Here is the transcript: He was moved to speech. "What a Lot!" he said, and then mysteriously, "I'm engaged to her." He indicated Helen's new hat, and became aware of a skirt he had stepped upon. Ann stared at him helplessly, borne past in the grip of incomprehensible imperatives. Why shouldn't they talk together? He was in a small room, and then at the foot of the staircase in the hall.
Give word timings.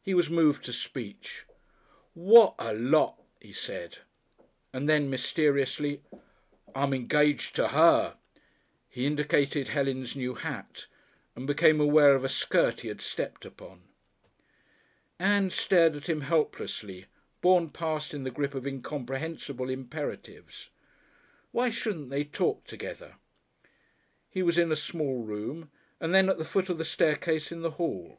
He 0.00 0.14
was 0.14 0.30
moved 0.30 0.64
to 0.64 0.72
speech. 0.72 1.44
"What 2.14 2.54
a 2.58 2.72
Lot!" 2.72 3.20
he 3.42 3.52
said, 3.52 3.98
and 4.72 4.88
then 4.88 5.10
mysteriously, 5.10 6.00
"I'm 6.74 6.94
engaged 6.94 7.56
to 7.56 7.68
her." 7.68 8.16
He 8.88 9.04
indicated 9.04 9.68
Helen's 9.68 10.16
new 10.16 10.32
hat, 10.34 10.86
and 11.36 11.46
became 11.46 11.78
aware 11.78 12.14
of 12.14 12.24
a 12.24 12.28
skirt 12.30 12.80
he 12.80 12.88
had 12.88 13.02
stepped 13.02 13.44
upon. 13.44 13.82
Ann 15.18 15.50
stared 15.50 15.94
at 15.94 16.08
him 16.08 16.22
helplessly, 16.22 17.04
borne 17.42 17.68
past 17.68 18.14
in 18.14 18.24
the 18.24 18.30
grip 18.30 18.54
of 18.54 18.66
incomprehensible 18.66 19.68
imperatives. 19.68 20.70
Why 21.52 21.68
shouldn't 21.68 22.08
they 22.08 22.24
talk 22.24 22.64
together? 22.64 23.16
He 24.30 24.42
was 24.42 24.56
in 24.56 24.72
a 24.72 24.74
small 24.74 25.18
room, 25.22 25.70
and 26.00 26.14
then 26.14 26.30
at 26.30 26.38
the 26.38 26.46
foot 26.46 26.70
of 26.70 26.78
the 26.78 26.84
staircase 26.86 27.52
in 27.52 27.60
the 27.60 27.72
hall. 27.72 28.18